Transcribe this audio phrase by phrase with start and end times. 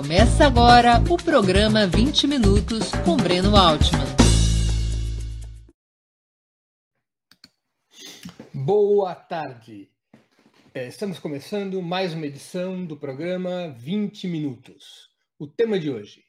[0.00, 4.00] Começa agora o programa 20 Minutos com Breno Altman.
[8.54, 9.90] Boa tarde.
[10.72, 15.10] É, estamos começando mais uma edição do programa 20 Minutos.
[15.38, 16.24] O tema de hoje: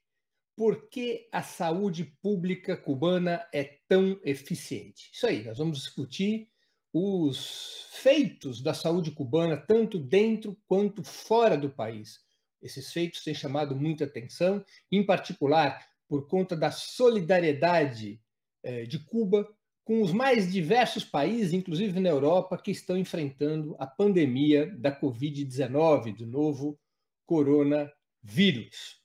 [0.54, 5.12] Por que a saúde pública cubana é tão eficiente?
[5.14, 6.50] Isso aí, nós vamos discutir
[6.92, 12.20] os feitos da saúde cubana, tanto dentro quanto fora do país
[12.62, 18.22] esses feitos têm chamado muita atenção, em particular por conta da solidariedade
[18.64, 19.48] eh, de Cuba
[19.84, 26.16] com os mais diversos países, inclusive na Europa, que estão enfrentando a pandemia da Covid-19,
[26.16, 26.80] do novo
[27.26, 29.02] coronavírus.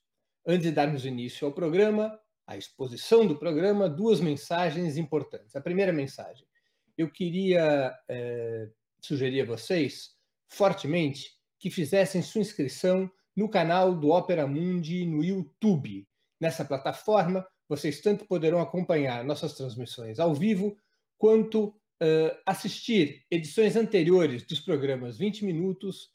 [0.46, 5.56] Antes de darmos início ao programa, à exposição do programa, duas mensagens importantes.
[5.56, 6.46] A primeira mensagem:
[6.96, 8.68] eu queria eh,
[9.00, 10.10] sugerir a vocês,
[10.48, 16.08] fortemente, que fizessem sua inscrição no canal do Opera Mundi no YouTube.
[16.40, 20.76] Nessa plataforma, vocês tanto poderão acompanhar nossas transmissões ao vivo,
[21.18, 26.10] quanto uh, assistir edições anteriores dos programas 20 Minutos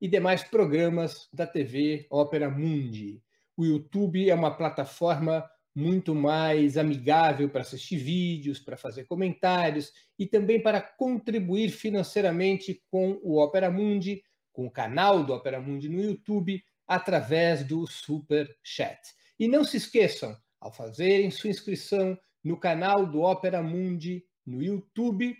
[0.00, 3.22] e demais programas da TV Opera Mundi.
[3.56, 10.26] O YouTube é uma plataforma muito mais amigável para assistir vídeos, para fazer comentários e
[10.26, 14.22] também para contribuir financeiramente com o Opera Mundi
[14.58, 18.98] com o canal do Opera Mundi no YouTube através do Super Chat.
[19.38, 25.36] E não se esqueçam, ao fazerem sua inscrição no canal do Opera Mundi no YouTube,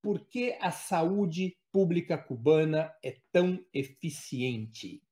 [0.00, 5.02] Por que a saúde pública cubana é tão eficiente?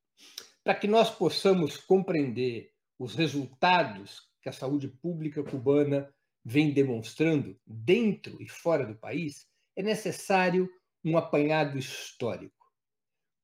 [0.65, 6.13] Para que nós possamos compreender os resultados que a saúde pública cubana
[6.45, 9.47] vem demonstrando dentro e fora do país,
[9.77, 10.69] é necessário
[11.05, 12.60] um apanhado histórico.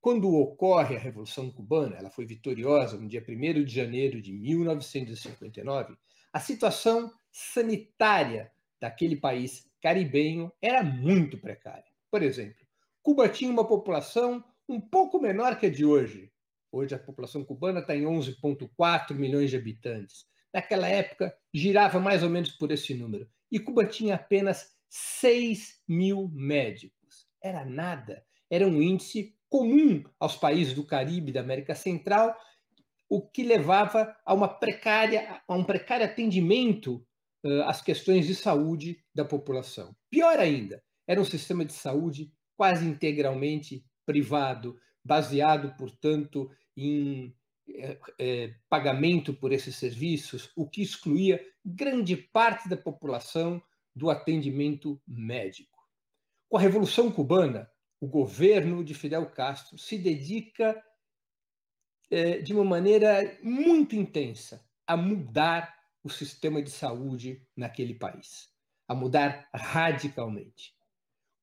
[0.01, 5.97] Quando ocorre a Revolução Cubana, ela foi vitoriosa no dia 1 de janeiro de 1959,
[6.31, 11.85] a situação sanitária daquele país caribenho era muito precária.
[12.11, 12.65] Por exemplo,
[13.01, 16.31] Cuba tinha uma população um pouco menor que a de hoje.
[16.71, 20.25] Hoje a população cubana está em 11,4 milhões de habitantes.
[20.53, 23.29] Naquela época, girava mais ou menos por esse número.
[23.51, 27.27] E Cuba tinha apenas 6 mil médicos.
[27.41, 28.25] Era nada.
[28.49, 32.35] Era um índice comum aos países do Caribe e da América Central,
[33.09, 37.05] o que levava a, uma precária, a um precário atendimento
[37.45, 39.95] uh, às questões de saúde da população.
[40.09, 47.33] Pior ainda, era um sistema de saúde quase integralmente privado, baseado, portanto, em
[47.69, 53.61] é, é, pagamento por esses serviços, o que excluía grande parte da população
[53.95, 55.77] do atendimento médico.
[56.49, 57.69] Com a Revolução Cubana,
[57.99, 60.81] o governo de Fidel Castro se dedica
[62.09, 68.49] é, de uma maneira muito intensa a mudar o sistema de saúde naquele país,
[68.87, 70.73] a mudar radicalmente.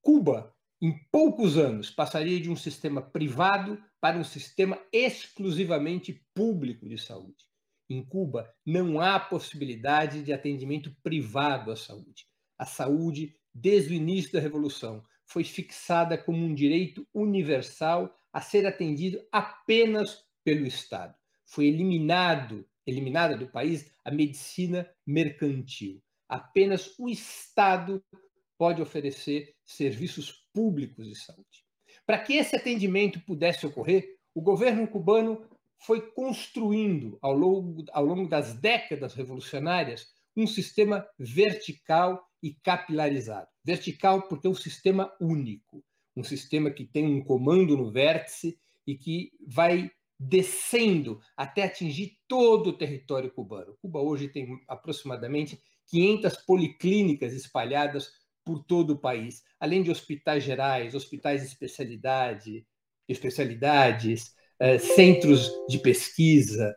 [0.00, 6.98] Cuba, em poucos anos, passaria de um sistema privado para um sistema exclusivamente público de
[6.98, 7.44] saúde.
[7.88, 12.26] Em Cuba, não há possibilidade de atendimento privado à saúde.
[12.58, 18.66] A saúde, desde o início da Revolução, foi fixada como um direito universal a ser
[18.66, 21.14] atendido apenas pelo Estado.
[21.46, 26.02] Foi eliminado, eliminada do país a medicina mercantil.
[26.28, 28.04] Apenas o Estado
[28.58, 31.64] pode oferecer serviços públicos de saúde.
[32.06, 35.48] Para que esse atendimento pudesse ocorrer, o governo cubano
[35.78, 40.06] foi construindo, ao longo, ao longo das décadas revolucionárias,
[40.36, 43.48] um sistema vertical e capilarizado.
[43.64, 45.82] Vertical porque é um sistema único,
[46.14, 52.68] um sistema que tem um comando no vértice e que vai descendo até atingir todo
[52.68, 53.78] o território cubano.
[53.80, 58.10] Cuba hoje tem aproximadamente 500 policlínicas espalhadas
[58.44, 62.66] por todo o país, além de hospitais gerais, hospitais de especialidade,
[63.08, 66.76] especialidades, eh, centros de pesquisa,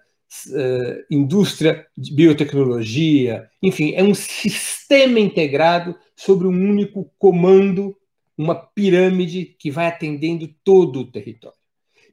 [0.53, 7.95] eh, indústria de biotecnologia, enfim, é um sistema integrado sobre um único comando,
[8.37, 11.57] uma pirâmide que vai atendendo todo o território.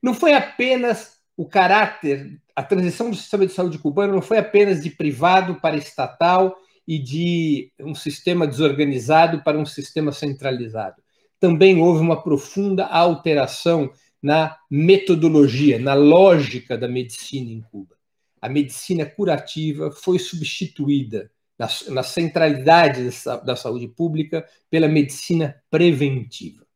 [0.02, 4.82] Não foi apenas o caráter, a transição do sistema de saúde cubano não foi apenas
[4.82, 6.56] de privado para estatal
[6.86, 11.02] e de um sistema desorganizado para um sistema centralizado.
[11.40, 13.90] Também houve uma profunda alteração
[14.22, 17.94] na metodologia, na lógica da medicina em Cuba.
[18.44, 23.08] A medicina curativa foi substituída na, na centralidade
[23.42, 26.66] da saúde pública pela medicina preventiva.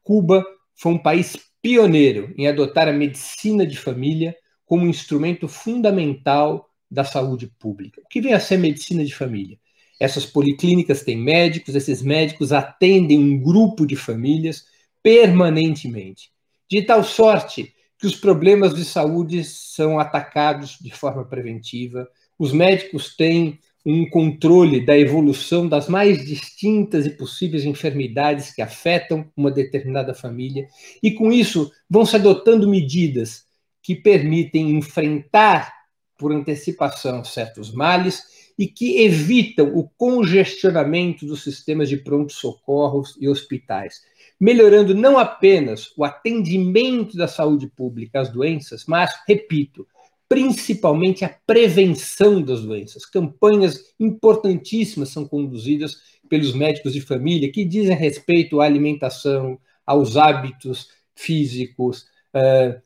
[0.00, 0.44] Cuba
[0.76, 7.48] foi um país pioneiro em adotar a medicina de família como instrumento fundamental da saúde
[7.58, 8.00] pública.
[8.00, 9.58] O que vem a ser medicina de família?
[9.98, 14.66] Essas policlínicas têm médicos, esses médicos atendem um grupo de famílias
[15.02, 16.30] permanentemente,
[16.70, 22.08] de tal sorte que os problemas de saúde são atacados de forma preventiva,
[22.38, 29.26] os médicos têm um controle da evolução das mais distintas e possíveis enfermidades que afetam
[29.36, 30.68] uma determinada família,
[31.02, 33.44] e com isso vão se adotando medidas
[33.82, 35.72] que permitem enfrentar
[36.18, 38.22] por antecipação certos males
[38.58, 44.02] e que evitam o congestionamento dos sistemas de pronto-socorros e hospitais,
[44.38, 49.86] melhorando não apenas o atendimento da saúde pública às doenças, mas, repito,
[50.28, 53.06] principalmente a prevenção das doenças.
[53.06, 55.96] Campanhas importantíssimas são conduzidas
[56.28, 62.06] pelos médicos de família que dizem respeito à alimentação, aos hábitos físicos,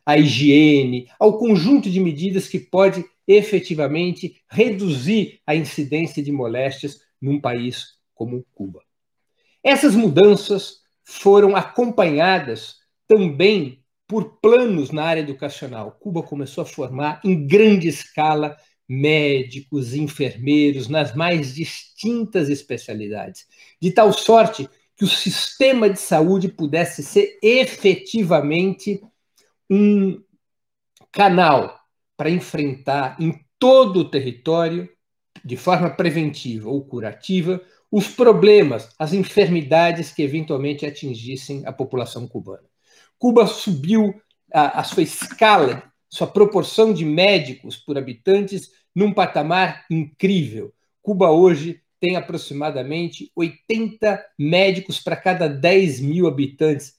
[0.04, 7.40] à higiene, ao conjunto de medidas que pode efetivamente reduzir a incidência de moléstias num
[7.40, 8.80] país como Cuba.
[9.62, 12.76] Essas mudanças foram acompanhadas
[13.06, 15.96] também por planos na área educacional.
[16.00, 18.56] Cuba começou a formar em grande escala
[18.88, 23.46] médicos, enfermeiros nas mais distintas especialidades,
[23.80, 29.00] de tal sorte que o sistema de saúde pudesse ser efetivamente
[29.74, 30.22] um
[31.10, 31.80] canal
[32.14, 34.86] para enfrentar em todo o território,
[35.42, 37.58] de forma preventiva ou curativa,
[37.90, 42.68] os problemas, as enfermidades que eventualmente atingissem a população cubana.
[43.18, 44.14] Cuba subiu
[44.52, 50.72] a, a sua escala, sua proporção de médicos por habitantes num patamar incrível.
[51.00, 56.94] Cuba hoje tem aproximadamente 80 médicos para cada 10 mil habitantes.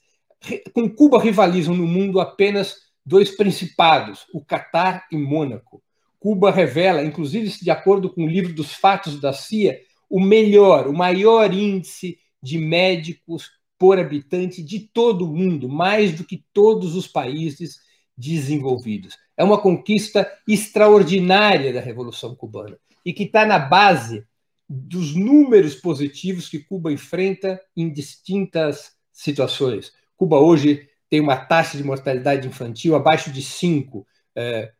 [0.73, 2.75] Com Cuba rivalizam no mundo apenas
[3.05, 5.81] dois principados, o Catar e Mônaco.
[6.19, 10.93] Cuba revela, inclusive de acordo com o livro dos fatos da CIA, o melhor, o
[10.93, 17.07] maior índice de médicos por habitante de todo o mundo, mais do que todos os
[17.07, 17.79] países
[18.17, 19.17] desenvolvidos.
[19.35, 24.25] É uma conquista extraordinária da Revolução Cubana e que está na base
[24.69, 29.91] dos números positivos que Cuba enfrenta em distintas situações.
[30.23, 34.71] Cuba hoje tem uma taxa de mortalidade infantil abaixo de 5 é,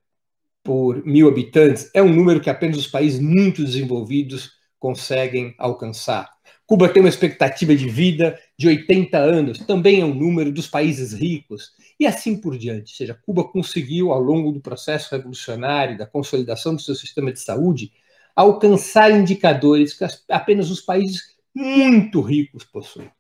[0.63, 6.31] por mil habitantes, é um número que apenas os países muito desenvolvidos conseguem alcançar.
[6.65, 11.11] Cuba tem uma expectativa de vida de 80 anos, também é um número dos países
[11.11, 12.93] ricos, e assim por diante.
[12.93, 17.41] Ou seja, Cuba conseguiu, ao longo do processo revolucionário, da consolidação do seu sistema de
[17.41, 17.91] saúde,
[18.33, 23.11] alcançar indicadores que apenas os países muito ricos possuem.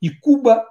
[0.00, 0.64] E Cuba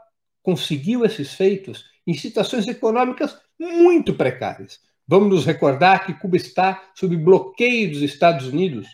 [0.45, 4.79] conseguiu esses feitos em situações econômicas muito precárias.
[5.07, 8.87] Vamos nos recordar que Cuba está sob bloqueio dos Estados Unidos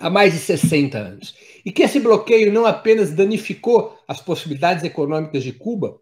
[0.00, 1.34] há mais de 60 anos.
[1.64, 6.00] E que esse bloqueio não apenas danificou as possibilidades econômicas de Cuba,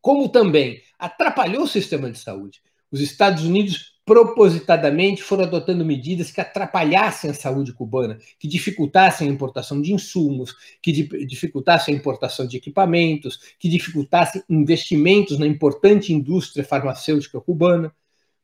[0.00, 2.62] como também atrapalhou o sistema de saúde.
[2.92, 9.32] Os Estados Unidos propositadamente foram adotando medidas que atrapalhassem a saúde cubana, que dificultassem a
[9.32, 16.64] importação de insumos, que dificultassem a importação de equipamentos, que dificultassem investimentos na importante indústria
[16.64, 17.92] farmacêutica cubana.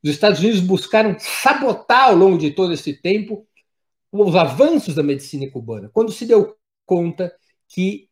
[0.02, 3.47] Os Estados Unidos buscaram sabotar ao longo de todo esse tempo
[4.11, 7.33] os avanços da medicina cubana, quando se deu conta
[7.69, 8.09] que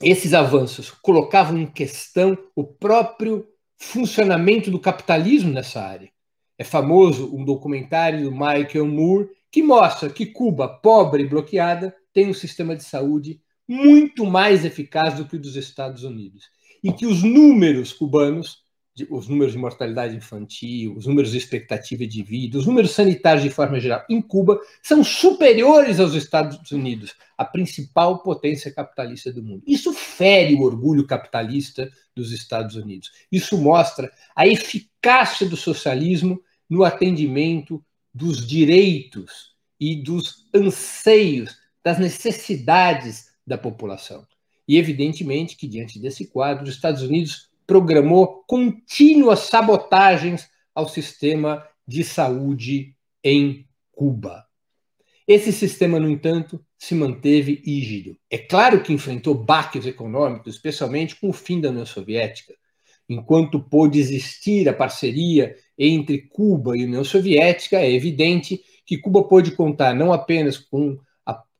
[0.00, 6.15] esses avanços colocavam em questão o próprio funcionamento do capitalismo nessa área.
[6.58, 12.28] É famoso um documentário do Michael Moore que mostra que Cuba, pobre e bloqueada, tem
[12.28, 16.44] um sistema de saúde muito mais eficaz do que o dos Estados Unidos.
[16.82, 18.66] E que os números cubanos
[19.10, 23.50] os números de mortalidade infantil, os números de expectativa de vida, os números sanitários de
[23.50, 29.62] forma geral em Cuba são superiores aos Estados Unidos, a principal potência capitalista do mundo.
[29.66, 33.10] Isso fere o orgulho capitalista dos Estados Unidos.
[33.30, 43.26] Isso mostra a eficácia do socialismo no atendimento dos direitos e dos anseios, das necessidades
[43.46, 44.26] da população.
[44.66, 52.02] E evidentemente que diante desse quadro, os Estados Unidos programou contínuas sabotagens ao sistema de
[52.02, 54.44] saúde em Cuba.
[55.26, 58.16] Esse sistema, no entanto, se manteve rígido.
[58.30, 62.54] É claro que enfrentou baques econômicos, especialmente com o fim da União Soviética.
[63.08, 69.50] Enquanto pôde existir a parceria entre Cuba e União Soviética, é evidente que Cuba pôde
[69.52, 70.98] contar não apenas com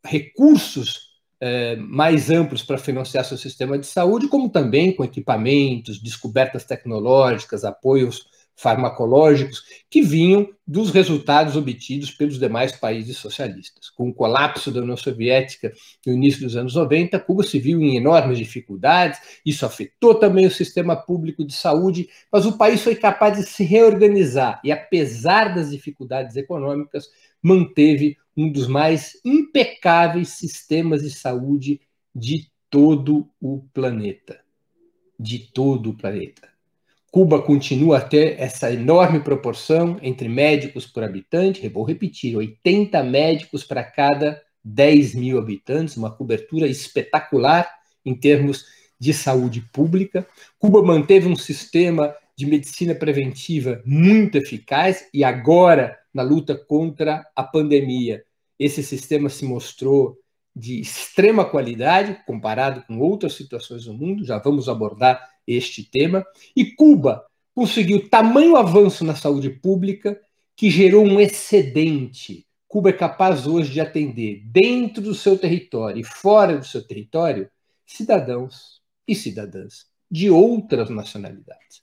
[0.07, 1.07] recursos
[1.41, 7.65] é, mais amplos para financiar seu sistema de saúde, como também com equipamentos, descobertas tecnológicas,
[7.65, 13.91] apoios farmacológicos que vinham dos resultados obtidos pelos demais países socialistas.
[13.91, 15.73] Com o colapso da União Soviética
[16.05, 20.51] no início dos anos 90, Cuba se viu em enormes dificuldades, isso afetou também o
[20.51, 25.71] sistema público de saúde, mas o país foi capaz de se reorganizar e, apesar das
[25.71, 27.09] dificuldades econômicas,
[27.43, 31.81] manteve um dos mais impecáveis sistemas de saúde
[32.15, 34.41] de todo o planeta.
[35.19, 36.56] De todo o planeta.
[37.17, 43.65] Cuba continua a ter essa enorme proporção entre médicos por habitante, vou repetir, 80 médicos
[43.65, 47.67] para cada 10 mil habitantes, uma cobertura espetacular
[48.05, 48.67] em termos
[49.01, 50.27] de saúde pública.
[50.59, 57.43] Cuba manteve um sistema de medicina preventiva muito eficaz e agora, na luta contra a
[57.43, 58.25] pandemia,
[58.59, 60.19] esse sistema se mostrou
[60.57, 66.25] de extrema qualidade comparado com outras situações do mundo, já vamos abordar este tema.
[66.57, 70.19] E Cuba conseguiu tamanho avanço na saúde pública
[70.57, 72.47] que gerou um excedente.
[72.67, 77.51] Cuba é capaz hoje de atender, dentro do seu território e fora do seu território,
[77.85, 81.83] cidadãos e cidadãs de outras nacionalidades.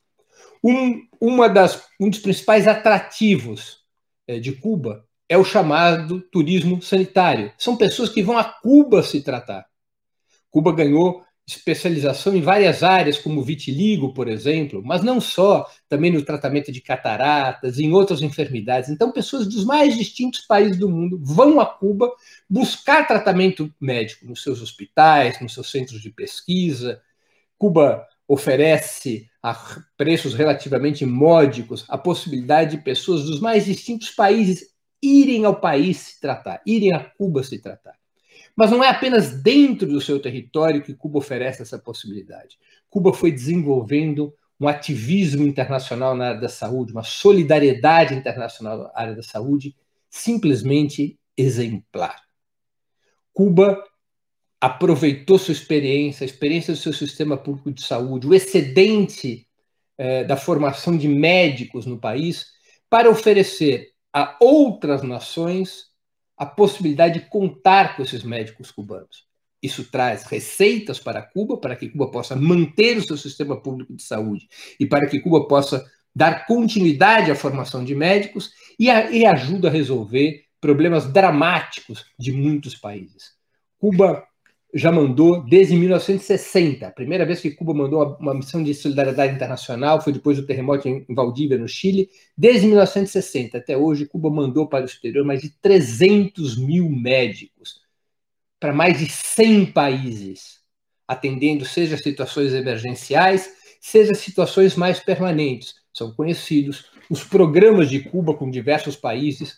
[0.63, 3.83] Um, uma das, um dos principais atrativos
[4.27, 7.51] é, de Cuba é o chamado turismo sanitário.
[7.57, 9.65] São pessoas que vão a Cuba se tratar.
[10.51, 16.23] Cuba ganhou especialização em várias áreas, como vitiligo, por exemplo, mas não só, também no
[16.23, 18.89] tratamento de cataratas, em outras enfermidades.
[18.89, 22.09] Então, pessoas dos mais distintos países do mundo vão a Cuba
[22.49, 27.01] buscar tratamento médico nos seus hospitais, nos seus centros de pesquisa.
[27.57, 29.53] Cuba oferece a
[29.97, 34.72] preços relativamente módicos a possibilidade de pessoas dos mais distintos países
[35.03, 37.95] irem ao país se tratar, irem a Cuba se tratar.
[38.55, 42.57] Mas não é apenas dentro do seu território que Cuba oferece essa possibilidade.
[42.89, 49.15] Cuba foi desenvolvendo um ativismo internacional na área da saúde, uma solidariedade internacional na área
[49.15, 49.75] da saúde
[50.09, 52.21] simplesmente exemplar.
[53.33, 53.83] Cuba
[54.61, 59.47] aproveitou sua experiência, a experiência do seu sistema público de saúde, o excedente
[59.97, 62.45] eh, da formação de médicos no país,
[62.89, 65.91] para oferecer a outras nações
[66.37, 69.25] a possibilidade de contar com esses médicos cubanos.
[69.61, 74.03] Isso traz receitas para Cuba, para que Cuba possa manter o seu sistema público de
[74.03, 74.47] saúde
[74.79, 79.69] e para que Cuba possa dar continuidade à formação de médicos e, a, e ajuda
[79.69, 83.33] a resolver problemas dramáticos de muitos países.
[83.79, 84.23] Cuba
[84.73, 86.87] já mandou desde 1960.
[86.87, 90.87] A primeira vez que Cuba mandou uma, missão de solidariedade internacional foi depois do terremoto
[90.87, 92.09] em Valdívia, no Chile.
[92.35, 97.81] Desde 1960 até hoje, Cuba mandou para o exterior mais de 300 mil médicos
[98.59, 100.61] para mais de 100 países,
[101.07, 105.75] atendendo seja situações emergenciais, seja situações mais permanentes.
[105.93, 109.57] São conhecidos os programas de Cuba com diversos países,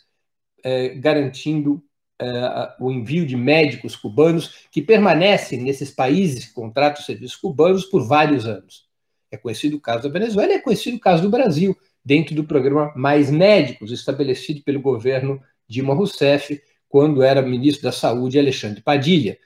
[0.63, 1.81] eh, garantindo
[2.21, 8.07] uh, o envio de médicos cubanos que permanecem nesses países que contratam serviços cubanos por
[8.07, 8.85] vários anos.
[9.31, 12.43] É conhecido o caso da Venezuela e é conhecido o caso do Brasil, dentro do
[12.43, 19.37] programa Mais Médicos, estabelecido pelo governo Dilma Rousseff, quando era ministro da Saúde Alexandre Padilha.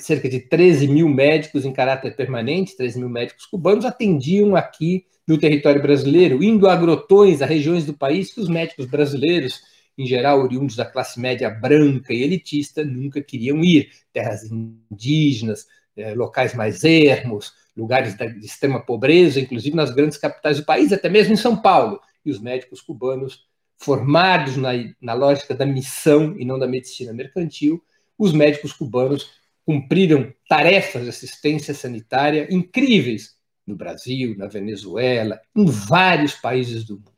[0.00, 5.38] Cerca de 13 mil médicos em caráter permanente, 13 mil médicos cubanos, atendiam aqui no
[5.38, 9.62] território brasileiro, indo a grotões, a regiões do país que os médicos brasileiros
[9.96, 13.90] em geral oriundos da classe média branca e elitista, nunca queriam ir.
[14.12, 20.64] Terras indígenas, eh, locais mais ermos, lugares de extrema pobreza, inclusive nas grandes capitais do
[20.64, 22.00] país, até mesmo em São Paulo.
[22.24, 23.46] E os médicos cubanos,
[23.76, 24.70] formados na,
[25.00, 27.82] na lógica da missão e não da medicina mercantil,
[28.18, 29.30] os médicos cubanos
[29.64, 37.11] cumpriram tarefas de assistência sanitária incríveis no Brasil, na Venezuela, em vários países do mundo.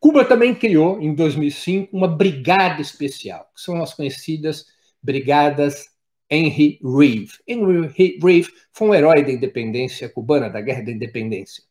[0.00, 4.66] Cuba também criou, em 2005, uma brigada especial, que são as conhecidas
[5.02, 5.86] Brigadas
[6.30, 7.32] Henry Reeve.
[7.46, 11.62] Henry Reeve foi um herói da independência cubana, da Guerra da Independência.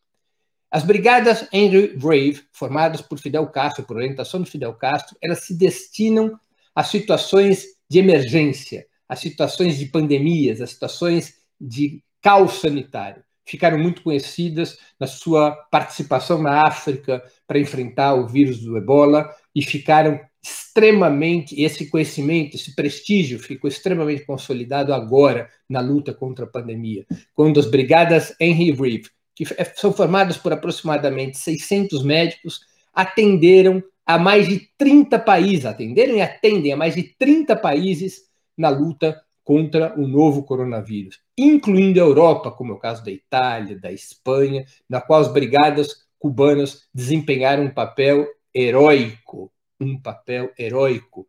[0.69, 5.57] As brigadas Henry Reeve, formadas por Fidel Castro, por orientação de Fidel Castro, elas se
[5.57, 6.37] destinam
[6.75, 13.23] a situações de emergência, a situações de pandemias, a situações de caos sanitário.
[13.47, 19.61] Ficaram muito conhecidas na sua participação na África para enfrentar o vírus do ebola e
[19.63, 27.05] ficaram extremamente, esse conhecimento, esse prestígio ficou extremamente consolidado agora na luta contra a pandemia,
[27.33, 32.59] quando as brigadas Henry Reeve, que são formadas por aproximadamente 600 médicos,
[32.93, 38.23] atenderam a mais de 30 países, atenderam e atendem a mais de 30 países
[38.57, 43.79] na luta contra o novo coronavírus, incluindo a Europa, como é o caso da Itália,
[43.79, 51.27] da Espanha, na qual as brigadas cubanas desempenharam um papel heróico um papel heróico.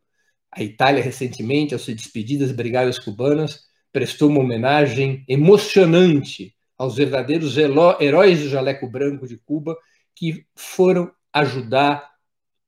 [0.51, 7.57] A Itália, recentemente, ao se despedir das brigadas cubanas, prestou uma homenagem emocionante aos verdadeiros
[7.57, 9.77] heróis do jaleco branco de Cuba
[10.15, 12.09] que foram ajudar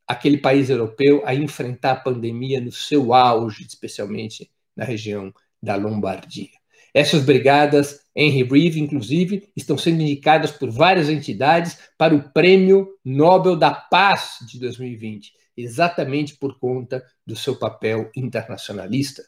[0.07, 6.60] aquele país europeu a enfrentar a pandemia no seu auge, especialmente na região da Lombardia.
[6.93, 13.55] Essas brigadas Henry Reeve, inclusive, estão sendo indicadas por várias entidades para o Prêmio Nobel
[13.55, 19.23] da Paz de 2020 exatamente por conta do seu papel internacionalista.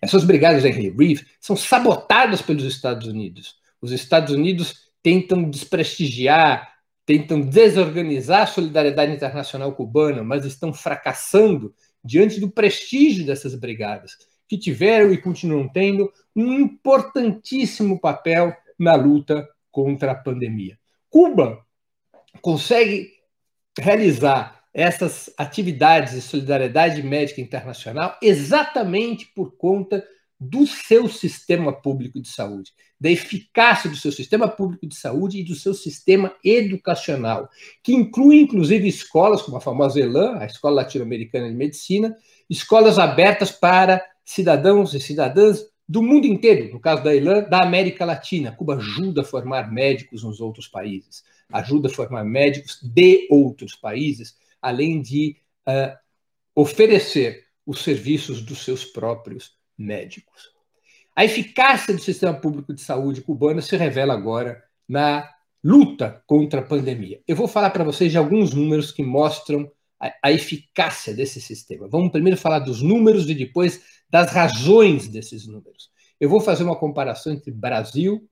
[0.00, 3.56] Essas brigadas Henry Reeve são sabotadas pelos Estados Unidos.
[3.80, 6.72] Os Estados Unidos tentam desprestigiar,
[7.06, 14.16] tentam desorganizar a solidariedade internacional cubana, mas estão fracassando diante do prestígio dessas brigadas,
[14.52, 20.78] que tiveram e continuam tendo um importantíssimo papel na luta contra a pandemia.
[21.08, 21.64] Cuba
[22.42, 23.12] consegue
[23.78, 30.06] realizar essas atividades de solidariedade médica internacional exatamente por conta
[30.38, 35.44] do seu sistema público de saúde, da eficácia do seu sistema público de saúde e
[35.44, 37.48] do seu sistema educacional,
[37.82, 42.14] que inclui inclusive escolas como a famosa ELAN, a Escola Latino-Americana de Medicina,
[42.50, 48.04] escolas abertas para cidadãos e cidadãs do mundo inteiro, no caso da ELAN, da América
[48.04, 48.52] Latina.
[48.52, 54.36] Cuba ajuda a formar médicos nos outros países, ajuda a formar médicos de outros países,
[54.60, 55.36] além de
[55.68, 55.96] uh,
[56.54, 60.52] oferecer os serviços dos seus próprios médicos.
[61.14, 65.28] A eficácia do sistema público de saúde cubano se revela agora na
[65.62, 67.20] luta contra a pandemia.
[67.28, 71.86] Eu vou falar para vocês de alguns números que mostram a, a, eficácia desse sistema.
[71.86, 75.90] Vamos primeiro falar dos números e depois das razões desses números.
[76.20, 78.28] Eu vou fazer uma comparação entre Brasil,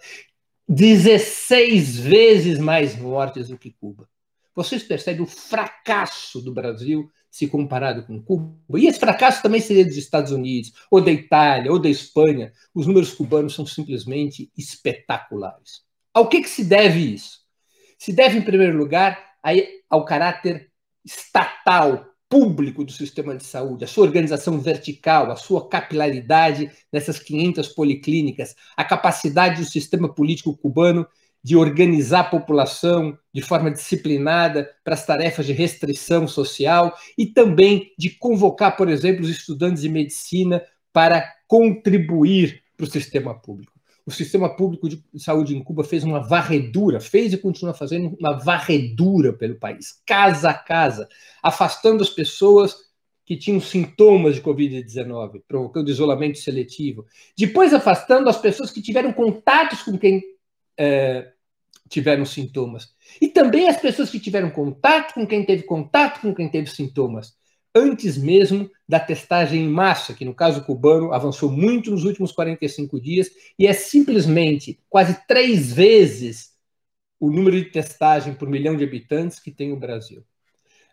[0.67, 4.09] 16 vezes mais mortes do que Cuba.
[4.55, 8.57] Vocês percebem o fracasso do Brasil se comparado com Cuba?
[8.79, 12.53] E esse fracasso também seria dos Estados Unidos, ou da Itália, ou da Espanha.
[12.73, 15.83] Os números cubanos são simplesmente espetaculares.
[16.13, 17.41] Ao que, que se deve isso?
[17.99, 19.21] Se deve, em primeiro lugar,
[19.89, 20.71] ao caráter
[21.03, 27.69] estatal, público do sistema de saúde, a sua organização vertical, a sua capilaridade nessas 500
[27.69, 31.07] policlínicas, a capacidade do sistema político cubano
[31.45, 37.93] de organizar a população de forma disciplinada para as tarefas de restrição social e também
[37.99, 40.59] de convocar, por exemplo, os estudantes de medicina
[40.91, 43.75] para contribuir para o sistema público
[44.07, 48.37] o sistema público de saúde em Cuba fez uma varredura, fez e continua fazendo uma
[48.37, 51.09] varredura pelo país, casa a casa,
[51.41, 52.75] afastando as pessoas
[53.25, 57.07] que tinham sintomas de Covid-19, provocando isolamento seletivo.
[57.35, 60.21] Depois, afastando as pessoas que tiveram contatos com quem
[60.77, 61.31] é,
[61.89, 62.93] tiveram sintomas.
[63.21, 67.35] E também as pessoas que tiveram contato com quem teve contato com quem teve sintomas
[67.75, 73.01] antes mesmo da testagem em massa, que no caso cubano avançou muito nos últimos 45
[73.01, 76.53] dias e é simplesmente quase três vezes
[77.19, 80.23] o número de testagem por milhão de habitantes que tem o Brasil.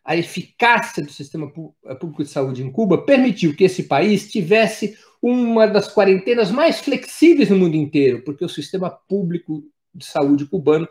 [0.05, 1.47] A eficácia do sistema
[1.85, 6.81] eh, público de saúde em Cuba permitiu que esse país tivesse uma das quarentenas mais
[6.81, 9.63] flexíveis no mundo inteiro, porque o sistema público
[9.95, 10.89] de saúde cubano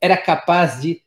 [0.00, 1.02] era capaz de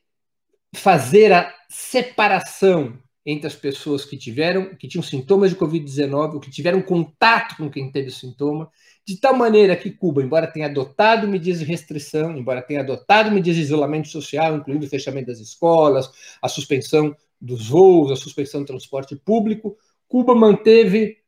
[0.74, 6.50] fazer a separação entre as pessoas que tiveram, que tinham sintomas de Covid-19, ou que
[6.50, 8.70] tiveram contato com quem teve sintoma,
[9.06, 13.58] de tal maneira que Cuba, embora tenha adotado medidas de restrição, embora tenha adotado medidas
[13.58, 16.10] de isolamento social, incluindo o fechamento das escolas,
[16.42, 19.78] a suspensão dos voos, a suspensão do transporte público,
[20.08, 21.21] Cuba manteve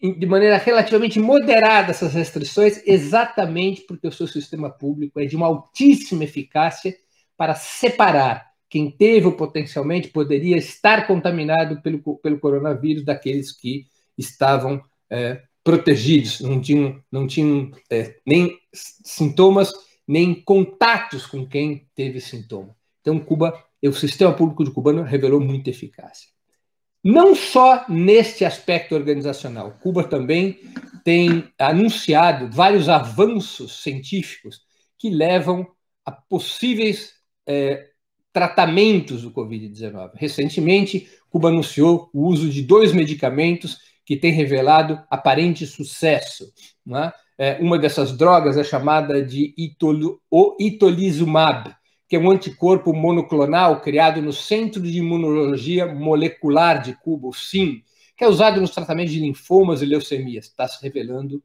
[0.00, 5.46] de maneira relativamente moderada essas restrições, exatamente porque o seu sistema público é de uma
[5.46, 6.96] altíssima eficácia
[7.36, 14.80] para separar quem teve ou potencialmente poderia estar contaminado pelo, pelo coronavírus daqueles que estavam
[15.10, 19.72] é, protegidos, não tinham, não tinham é, nem sintomas,
[20.06, 22.76] nem contatos com quem teve sintoma.
[23.00, 26.28] Então, Cuba, o sistema público de cubano revelou muita eficácia.
[27.02, 30.58] Não só neste aspecto organizacional, Cuba também
[31.04, 34.60] tem anunciado vários avanços científicos
[34.98, 35.66] que levam
[36.04, 37.12] a possíveis
[37.46, 37.88] é,
[38.32, 40.10] tratamentos do Covid-19.
[40.14, 46.52] Recentemente, Cuba anunciou o uso de dois medicamentos que têm revelado aparente sucesso.
[46.84, 47.12] Né?
[47.36, 49.54] É, uma dessas drogas é chamada de
[50.58, 51.74] itolizumab,
[52.08, 57.82] que é um anticorpo monoclonal criado no Centro de Imunologia Molecular de Cuba, o CIM,
[58.16, 60.46] que é usado nos tratamentos de linfomas e leucemias.
[60.46, 61.42] Está se revelando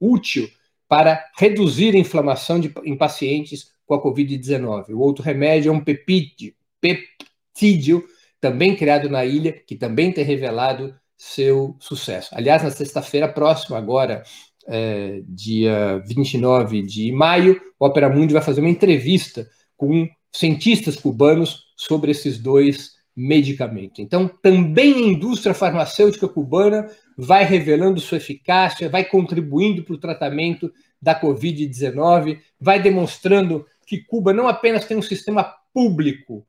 [0.00, 0.48] útil
[0.88, 4.90] para reduzir a inflamação de, em pacientes com a Covid-19.
[4.90, 8.04] O outro remédio é um peptídeo, peptídeo,
[8.40, 12.30] também criado na ilha, que também tem revelado seu sucesso.
[12.32, 14.22] Aliás, na sexta-feira próxima, agora,
[14.66, 21.66] é, dia 29 de maio, o Opera Mundi vai fazer uma entrevista com cientistas cubanos
[21.76, 23.98] sobre esses dois medicamentos.
[23.98, 30.70] Então, também a indústria farmacêutica cubana vai revelando sua eficácia, vai contribuindo para o tratamento
[31.00, 36.46] da Covid-19, vai demonstrando que Cuba não apenas tem um sistema público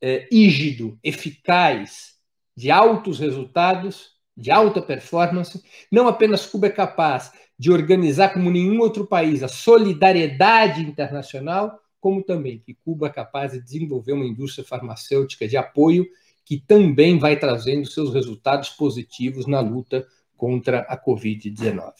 [0.00, 2.14] é, rígido, eficaz,
[2.56, 8.80] de altos resultados, de alta performance, não apenas Cuba é capaz de organizar como nenhum
[8.80, 14.66] outro país a solidariedade internacional, como também que Cuba é capaz de desenvolver uma indústria
[14.66, 16.08] farmacêutica de apoio
[16.44, 21.92] que também vai trazendo seus resultados positivos na luta contra a Covid-19.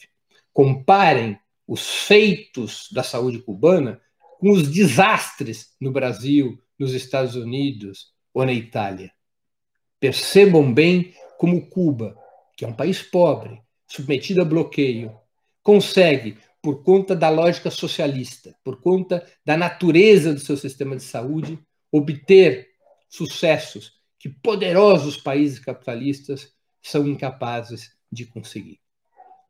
[0.51, 4.01] Comparem os feitos da saúde cubana
[4.39, 9.11] com os desastres no Brasil, nos Estados Unidos ou na Itália.
[9.99, 12.17] Percebam bem como Cuba,
[12.57, 15.15] que é um país pobre, submetido a bloqueio,
[15.63, 21.59] consegue, por conta da lógica socialista, por conta da natureza do seu sistema de saúde,
[21.91, 22.69] obter
[23.09, 28.79] sucessos que poderosos países capitalistas são incapazes de conseguir.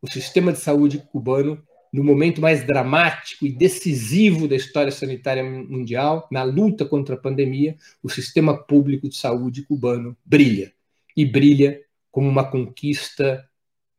[0.01, 6.27] O sistema de saúde cubano no momento mais dramático e decisivo da história sanitária mundial,
[6.31, 10.71] na luta contra a pandemia, o sistema público de saúde cubano brilha.
[11.15, 13.45] E brilha como uma conquista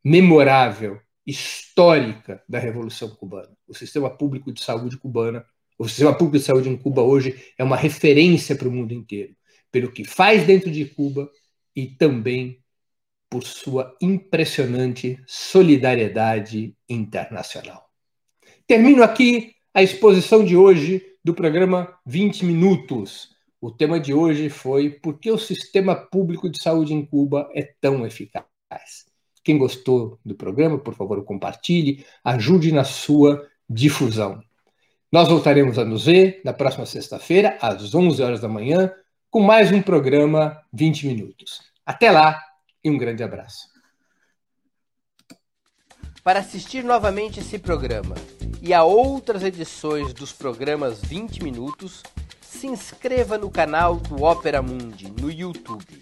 [0.03, 3.55] memorável, histórica da Revolução Cubana.
[3.67, 5.45] O sistema público de saúde cubana,
[5.77, 9.35] o sistema público de saúde em Cuba hoje é uma referência para o mundo inteiro,
[9.71, 11.29] pelo que faz dentro de Cuba
[11.75, 12.61] e também
[13.29, 17.89] por sua impressionante solidariedade internacional.
[18.67, 23.35] Termino aqui a exposição de hoje do programa 20 Minutos.
[23.59, 27.63] O tema de hoje foi Por que o sistema público de saúde em Cuba é
[27.63, 29.12] tão eficaz?
[29.43, 34.41] Quem gostou do programa, por favor, compartilhe, ajude na sua difusão.
[35.11, 38.91] Nós voltaremos a nos ver na próxima sexta-feira, às 11 horas da manhã,
[39.29, 41.61] com mais um programa 20 Minutos.
[41.85, 42.39] Até lá
[42.83, 43.67] e um grande abraço.
[46.23, 48.15] Para assistir novamente esse programa
[48.61, 52.01] e a outras edições dos programas 20 Minutos,
[52.41, 56.01] se inscreva no canal do Opera Mundi no YouTube.